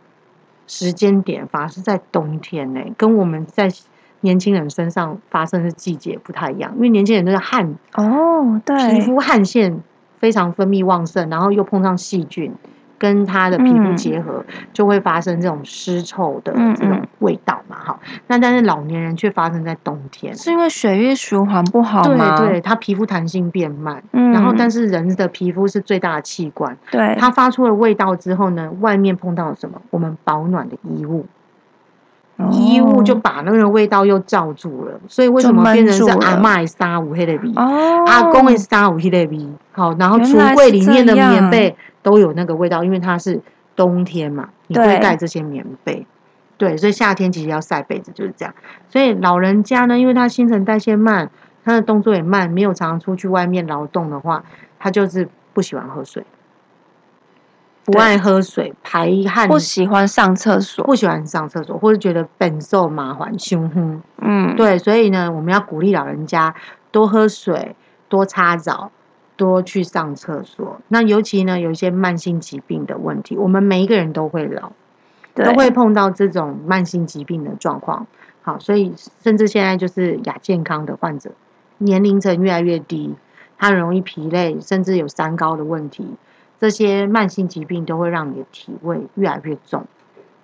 [0.66, 3.70] 时间点，反而是在冬天呢，跟我们在
[4.22, 9.80] 年轻人身上发生的季节不太一样，因为年轻人都是汗哦，对，皮肤汗腺
[10.18, 12.52] 非常分泌旺盛，然后又碰上细菌。
[12.98, 18.00] 跟他的皮肤结合，就会发生这种湿臭的这种味道嘛，哈。
[18.28, 22.38] 那但是老年人却发生在冬天，是因为血液循环不好吗？
[22.38, 24.04] 对，对，他皮肤弹性变慢。
[24.12, 24.32] 嗯。
[24.32, 27.16] 然后，但是人的皮肤是最大的器官，对。
[27.20, 29.82] 它发出了味道之后呢，外面碰到了什么？
[29.90, 31.26] 我们保暖的衣物，
[32.52, 35.00] 衣物就把那个味道又罩住了。
[35.08, 37.54] 所以为什么变成是阿妈沙五黑的鼻？
[37.56, 38.04] 哦。
[38.08, 39.52] 阿公的沙五黑的鼻。
[39.72, 41.76] 好，然后橱柜里面的棉被。
[42.06, 43.42] 都有那个味道，因为它是
[43.76, 46.06] 冬天嘛，你会盖这些棉被，
[46.56, 48.54] 对，所以夏天其实要晒被子就是这样。
[48.88, 51.32] 所以老人家呢，因为他新陈代谢慢，
[51.64, 54.44] 他的动作也慢，没有常常出去外面劳动的话，
[54.78, 56.24] 他就是不喜欢喝水，
[57.86, 66.54] 不爱喝水，排汗，不喜欢上厕所，不喜欢上厕所，或者觉得本受麻烦，胸哼，嗯，对，所以呢，我们要鼓励老人家
[66.92, 67.76] 多喝水，
[68.10, 68.92] 多擦澡。
[69.38, 74.72] 多去上厕所，那尤其呢，有一些慢性疾病的问题，我们每一个人都会老，
[75.34, 78.08] 都会碰到这种慢性疾病的状况。
[78.42, 81.32] 好，所以甚至现在就是亚健康的患者，
[81.80, 83.14] 年龄层越来越低，
[83.58, 86.16] 他容易疲累，甚至有三高的问题，
[86.60, 89.86] 这些慢性疾病都会让你的体味越来越重。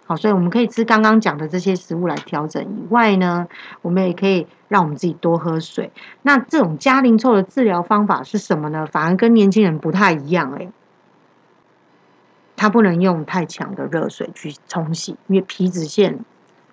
[0.06, 2.62] 好，所以我们可以吃刚刚讲的这些食物来调整。
[2.64, 3.48] 以外呢，
[3.82, 5.92] 我们也可以让我们自己多喝水。
[6.24, 8.86] 那这种加龄臭的治疗方法是什么呢？
[8.86, 10.70] 反而跟年轻人不太一样诶。
[12.58, 16.20] 它不能用太强的热水去冲洗，因为皮脂腺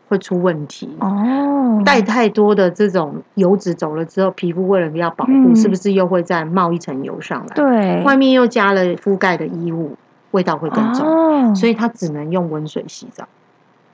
[0.09, 0.89] 会出问题。
[1.01, 7.55] 哦，带太多的这种油脂走了之后，皮肤为了要保护，是不是又会再冒一层油上来？
[7.55, 9.97] 对，外面又加了覆盖的衣物。
[10.33, 13.27] 味道会更重，所以它只能用温水洗澡。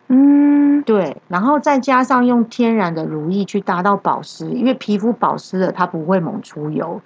[0.09, 7.00] 嗯，对，然后再加上用天然的乳液去达到保湿，因为皮肤保湿了，它不会猛出油，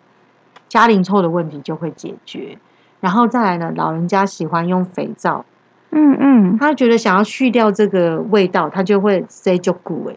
[0.70, 2.56] 加龄臭的问题就会解决。
[3.00, 5.44] 然后再来呢，老人家喜欢用肥皂，
[5.90, 10.16] 嗯嗯，他觉得想要去掉这个味道，他就会 say 就固哎，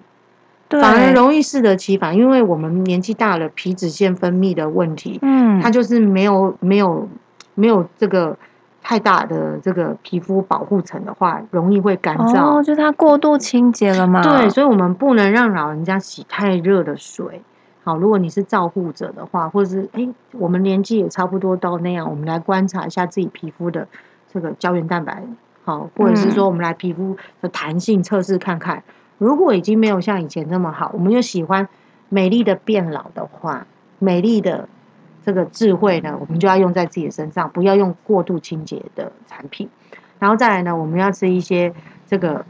[0.82, 7.08] 反而容易适得其反，因为我们年纪大了，皮脂腺分泌的问题，嗯，它就是没有没有
[7.56, 8.38] 没有这个。
[8.84, 12.58] 太大的这个皮肤保护层的话，容易会干燥。
[12.58, 14.24] 哦，就它过度清洁了嘛？
[14.24, 17.44] 对，所以我们不能让老人家洗太热的水。
[17.84, 23.88] 好，如果你是照护者的话，或者是哎，我们年纪也差不多到那样，我们来观察一下自己皮肤的
[24.34, 25.22] 这个胶原蛋白，
[25.72, 28.84] 好，或者是说我们来皮肤的弹性测试看看。
[29.18, 31.70] 如果已经没有像以前那么好，我们又喜欢
[32.10, 33.66] 美丽的变老的话，
[34.00, 34.68] 美丽的
[35.24, 39.70] 这个智慧呢，我们就要用在自己的身上，不要用过度清洁的产品。
[40.20, 41.74] 然后再来呢，我们要吃一些
[42.08, 42.46] 这个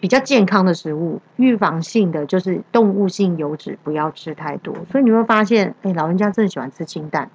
[0.00, 4.74] 比较健康的食物，预防性的就是动物性油脂不要吃太多。
[4.90, 7.30] 所以你会发现，哎，老人家真的喜欢吃清淡，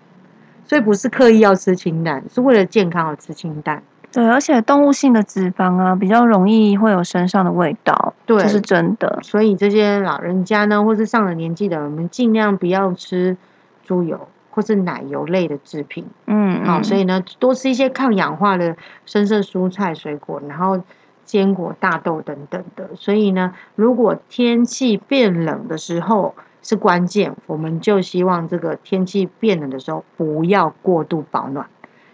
[0.65, 3.81] 所以不是刻意要吃清淡，是为了健康而吃清淡。
[4.13, 9.19] 对，而且动物性的脂肪啊，比较容易会有身上的味道，对，这是真的。
[9.23, 13.35] 所以这些老人家呢，或是上了年纪的，我们尽量不要吃
[13.83, 16.05] 猪油或是奶油类的制品。
[16.27, 20.79] 嗯，好，所以呢，多吃一些抗氧化的深色蔬菜、水果，然后
[21.25, 22.91] 坚果、大豆等等的。
[22.95, 31.65] 所以呢，如果天气变冷的时候是关键，我们就希望这个天气变冷的时候不要过度保暖。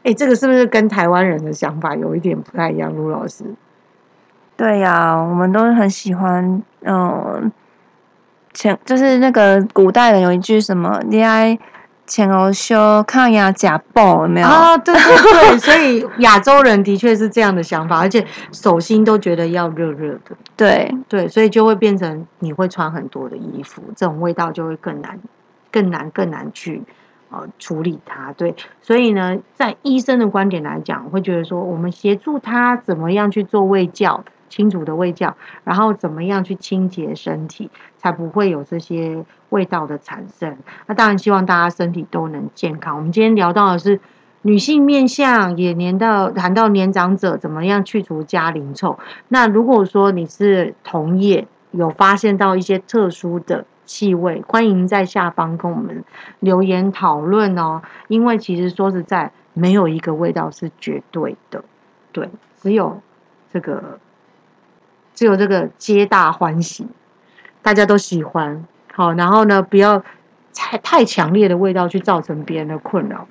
[0.04, 2.96] 哎，这个是不是跟台湾人的想法有一点不太一样？
[2.96, 3.44] 陆老师，
[4.56, 7.52] 对呀，我们都很喜欢，嗯，
[8.54, 11.60] 前就是那个古代人有一句什么“你爱
[12.08, 14.48] 前欧修抗压假爆”，有没有？
[14.48, 20.36] 啊，对对对，所以亚洲人的确是这样的想法，而且手心都觉得要热热的。
[20.56, 25.20] 对对，所以就会变成你会穿很多的衣服，这种味道就会更难、
[25.72, 26.82] 更难、更难去。
[27.32, 40.58] 呃，处理它，对，所以呢，在医生的观点来讲，会觉得说，我们协助他怎么样去做胃教，清楚的胃教，然后怎么样去清洁身体，才不会有这些味道的产生。
[40.88, 42.96] 那当然希望大家身体都能健康。
[42.96, 44.02] 我们今天聊到的是
[44.42, 48.98] 女性面相，也年到谈到年长者怎么样去除家邻臭。
[49.28, 53.66] 那如果说你是同业，有发现到一些特殊的。
[53.90, 56.04] 气味，欢迎在下方跟我们
[56.40, 57.82] 留言讨论哦。
[58.08, 61.64] 因为其实说实在，没有一个味道是绝对的，
[62.12, 62.30] 对，
[62.62, 63.02] 只有
[63.52, 64.00] 这个，
[65.16, 66.88] 只有这个皆大欢喜，
[67.64, 68.64] 大家都喜欢。
[68.94, 70.04] 好，然后呢，不要
[70.54, 73.28] 太太强烈的味道去造成别人的困扰，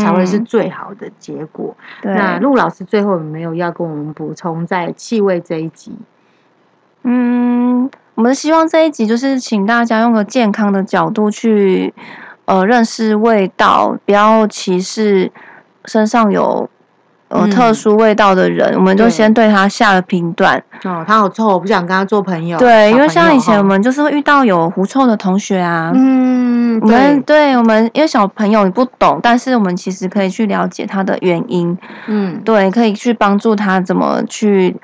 [0.00, 1.76] 才会是最好的结果。
[2.02, 5.96] 那陆老师最后有没有要跟我们补充在气味这一集？
[7.06, 7.90] 嗯。
[8.16, 11.92] 我们希望这一集就是请大家用个健康的角度去，
[12.46, 15.30] 呃，认识味道，不要歧视
[15.84, 16.66] 身上有
[17.28, 18.72] 呃特殊味道的人。
[18.74, 20.56] 我们就先对他下了评断。
[20.84, 22.58] 哦，他好臭，我不想跟他做朋友。
[22.58, 25.92] 对，因为像以前我们就是会遇到有狐臭的同学啊。
[25.94, 31.76] 嗯，我们对我们因为小朋友你不懂，但是我们其实可以去了解他的原因。
[32.06, 34.74] 嗯，对，可以去帮助他怎么去，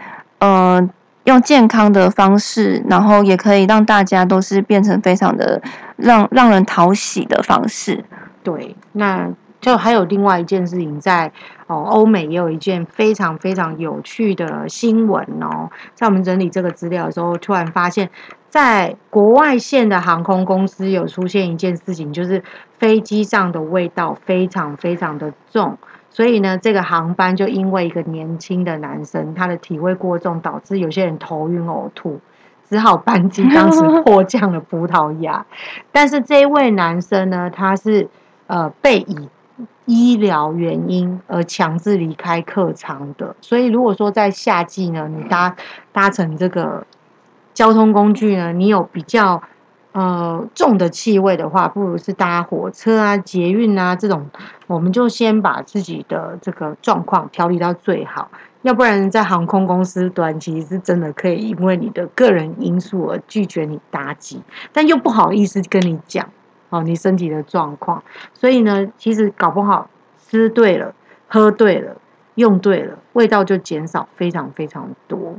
[0.40, 0.86] 呃。
[1.24, 5.62] 用健康的方式，然后也可以让大家都是变成非常的
[5.96, 8.04] 让让人讨喜的方式。
[8.42, 11.30] 对，那就还有另外一件事情，在
[11.68, 15.70] 哦欧美也有一件非常非常有趣的新闻哦。
[15.94, 18.10] 在我们整理这个资料的时候，突然发现，
[18.48, 22.42] 在国外线的航空公司有出现一件事情，就是
[22.80, 25.78] 飞机上的味道非常非常的重。
[26.14, 32.20] 所以呢，这个航班就因为一个年轻的男生，他的体位过重，导致有些人头晕呕吐，
[32.68, 35.46] 只好班机当时 迫降了葡萄牙。
[35.90, 38.08] 但是这位男生呢，他是
[38.46, 39.30] 呃被以
[39.86, 43.34] 医疗原因而强制离开客舱的。
[43.40, 45.56] 所以如果说在夏季呢，你搭
[45.92, 46.86] 搭乘这个
[47.54, 49.42] 交通工具呢，你有比较。
[49.92, 54.30] 呃，重的气味的话，不如是搭火车啊、捷运啊这种，
[54.66, 58.30] 我们就先把自己的这个状况调理到最好，
[58.62, 66.26] 要不然在航空公司短期是真的可以因为你的个人因素而拒绝你搭机，但又不好意思跟你讲
[66.70, 69.90] 哦，你身体的状况，所以呢，其实搞不好
[70.26, 70.94] 吃对了、
[71.28, 71.96] 喝对了、
[72.36, 75.34] 用对了，味道就减少非常非常多。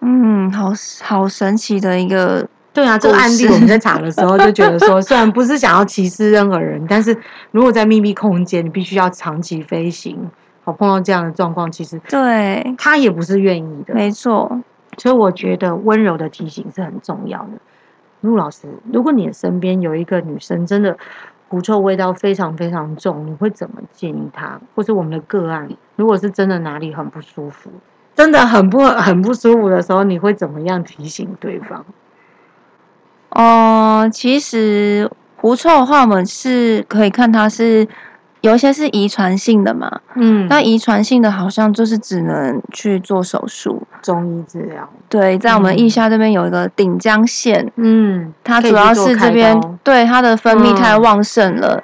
[0.00, 2.48] 嗯，好好神奇的一个。
[2.74, 7.16] 对啊，这个案例我们在查的时候就觉得说， 虽然不是想要歧视任何人，但是
[7.52, 10.28] 如果在密闭空间，你必须要长期飞行，
[10.64, 13.94] 好碰到这样的状况，其实对他也不是愿意的。
[13.94, 14.60] 没错，
[14.98, 17.50] 所以我觉得温柔的提醒是很重要的。
[18.22, 20.98] 陆老师，如果你的身边有一个女生真的
[21.48, 24.58] 狐臭味道非常非常重，你会怎么建议她？
[24.74, 27.70] 或者我们的个案，如果是真的哪里很不舒服，
[28.16, 31.84] 真的很不很不舒服的时候，你会怎么样提醒对方？
[33.34, 37.86] 哦，其实狐臭的话，我们是可以看它是
[38.40, 40.00] 有一些是遗传性的嘛。
[40.14, 44.88] 嗯，那遗传性的好像就是只能去做手术，中医治疗。
[45.08, 51.82] 对，在我们腋下这边有一个顶浆腺，嗯，它主要是这边对它的分泌太旺盛了。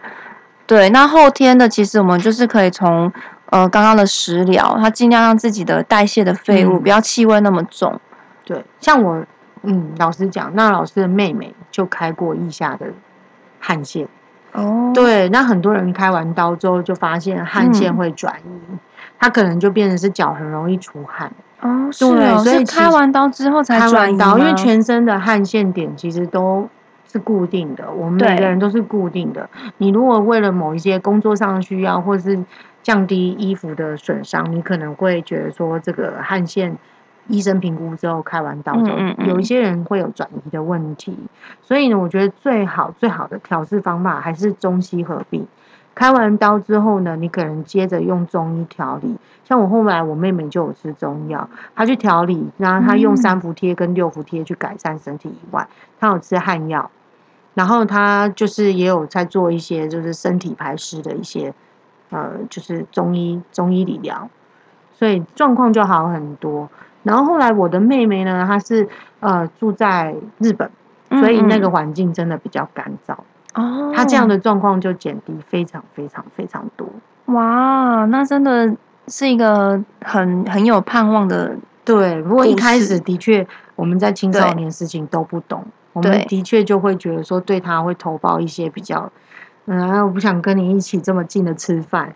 [0.67, 3.13] 对，那后天的其实我们就是可以从
[3.47, 8.01] 呃刚刚的食疗，它尽量让自己的代谢的废物嗯不要气味那么重。
[8.45, 9.21] 对，像我，
[9.63, 12.87] 嗯，老实讲，那老师的妹妹就开过腋下的
[13.59, 14.09] 汗腺。
[14.53, 18.79] 哦，对，那很多人开完刀之后就发现汗腺嗯会转移，
[19.19, 21.31] 他可能就变成是脚很容易出汗。
[21.61, 26.69] 哦，是对哦，所以开完刀之后才开转移完刀，因为全身的汗腺点其实都
[27.07, 29.49] 是固定的，我们每对个人都是固定的。
[29.77, 32.43] 你如果为了某一些工作上的需要，或是
[32.83, 36.77] 降低衣服的损伤，你可能会觉得说这个汗腺。
[37.31, 41.17] 医生评估之后，开完刀之后，有一些人会有转移的问题，
[41.63, 45.47] 所以呢，我觉得最好最好的调治方法还是中西合并。
[45.93, 49.17] 开完刀之后呢，你可能接着用中医调理。
[49.45, 55.67] 像我后来我妹妹就有吃中药，她去调理，然后她用嗯三伏贴跟六伏贴去改善身体以外，
[55.99, 56.91] 她有吃汗药，
[57.55, 61.53] 然后她就是也有在做一些就是身体排湿的一些
[62.11, 64.31] 呃就是中医中医理疗，
[64.95, 66.71] 所以状况就好很多。
[67.03, 68.89] 然后后来我的妹妹呢，她是
[69.21, 70.71] 呃住在日本，
[71.09, 73.15] 所以那个嗯环境真的比较干燥。
[73.55, 76.89] 嗯哦，她这样的状况就减低非常非常非常多。
[77.27, 78.77] 哇，那真的
[79.09, 83.47] 是一个很很有盼望的，对，如果一开始的确
[83.77, 89.11] 我们在青少年事情都不懂，我们的确就会觉得说对他会投报一些比较，
[89.67, 92.15] 嗯，我不想跟你一起这么近的吃饭。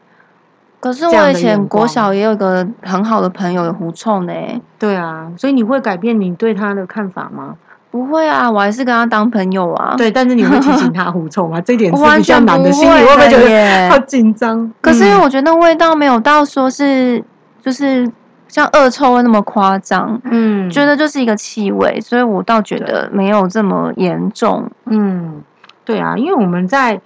[0.85, 4.33] 可是我以前国小也有一个很好的朋友有狐臭呢，
[4.79, 7.55] 对啊，所以你会改变你对他的看法吗？
[7.91, 11.59] 不会啊，我还是跟他当朋友啊。，对，但是你会提醒他 狐臭吗？
[11.63, 14.71] 这一点我是比较完全不难的，心里会不会会觉得耶好紧张？
[14.83, 17.25] 可是因为嗯我觉得那味道没有到说是
[17.63, 18.07] 就是
[18.47, 24.71] 像恶臭味那么夸张，嗯，觉得就是一个气味，所以我倒觉得没有这么严重。
[24.85, 25.41] 嗯，
[25.83, 27.01] 对啊，因为我们在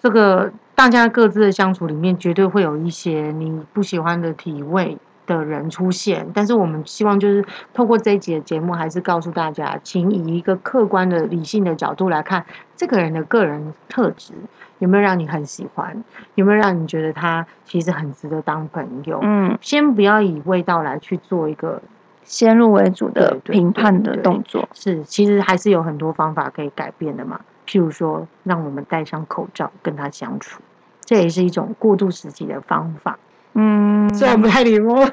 [0.00, 6.26] 这个大家各自的相处里面，绝对会有一些你不喜欢的体味的人出现。
[6.34, 12.44] 但是我们希望就是透过这一集的节目，还是告诉大家，请以一个客观的、理性的角度来看
[12.76, 14.32] 这个人的个人特质
[14.80, 16.02] 有没有让你很喜欢，
[16.34, 19.20] 有没有让你觉得他其实很值得当朋友。
[19.22, 21.80] 嗯，先不要以味道来去做一个
[22.24, 24.68] 先入为主的评判的对动作。
[24.74, 27.40] 是，其实还是有很多方法可以改变的嘛。
[27.66, 30.60] 譬如说，让我们戴上口罩跟他相处，
[31.04, 33.18] 这也是一种过渡时期的方法。
[33.56, 35.04] 嗯，虽然不太礼貌， 刘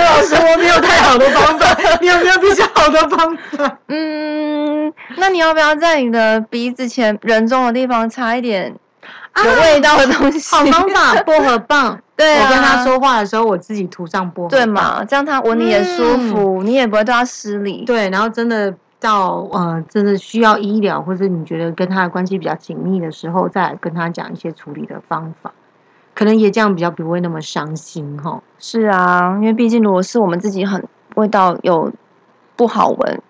[0.00, 3.78] 老师，我没有太好的方法， 你有没有比较好的方法？
[3.86, 8.74] 嗯，那你要不要在你的鼻子前人中的地方擦一点
[9.36, 10.40] 有味道的东西？
[10.56, 11.98] 好方法，薄荷棒。
[12.14, 14.58] 对啊，我跟他说话的时候，我自己涂上薄荷棒。
[14.58, 17.84] 对嘛，这样他闻你也舒服，你也不会对他失礼。
[17.84, 25.52] 对，然后真的到呃，真的需要医疗，或者你觉得跟他的关系比较紧密的时候，再跟他讲一些处理的方法，
[26.14, 28.40] 可能也这样比较不会那么伤心哈。
[28.58, 30.82] 是啊，因为毕竟如果是我们自己很
[31.16, 31.92] 味道有
[32.56, 33.22] 不好闻，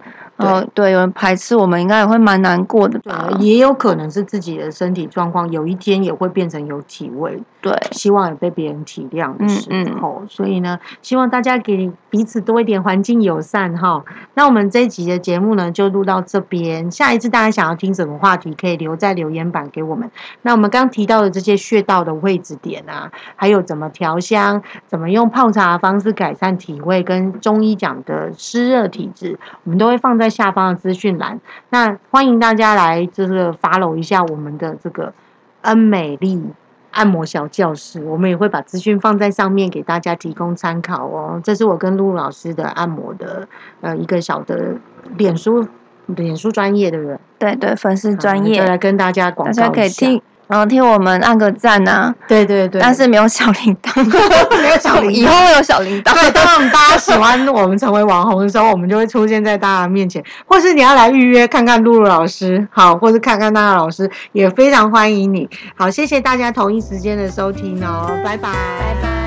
[0.42, 3.28] 然后对有人排斥，我们应该也会蛮难过的吧？
[3.30, 10.22] 对，也有可能是自己的身体状况，有一天也会变成有体味，对，希望有被别人体谅的嗯时嗯候。
[10.28, 14.04] 所以呢，希望大家给彼此多一点环境友善哈。
[14.34, 16.90] 那我们这一集的节目呢，就录到这边。
[16.90, 20.10] 下一次大家想要听什么话题，可以留在留言板给我们。
[20.42, 31.40] 那我们刚提到的这些穴道的位置点啊，还有怎么调香，怎么用泡茶的方式改善体味，跟中医讲的湿热体质，我们都会放在下方的资讯栏。
[31.70, 35.12] 那欢迎大家来就是 follow 一下我们的这个
[35.60, 36.42] 恩美丽
[36.90, 41.40] 按摩小教室，我们也会把资讯放在上面给大家提供参考哦。
[41.42, 43.46] 这是我跟露露老师的按摩的
[43.80, 44.74] 呃一个小的
[45.16, 45.66] 脸书
[46.06, 47.18] 脸书专业，对不对？
[47.38, 54.04] 对对，粉丝专业，来跟大家广告一下家可以替，然后替我们按个赞啊，对对对，但是没有小铃铛，
[54.60, 56.12] 没有小铃铛以后会有小铃铛。
[56.12, 65.48] 对，当大家喜欢我们成为网红的时候，我们就会出现在大家面前，或是你要来预约看看露露老师，好，或是看看娜娜老师，也非常欢迎你。
[65.74, 69.21] 好，谢谢大家同一时间的收听哦，拜拜，拜拜。